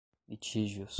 litígios 0.27 0.89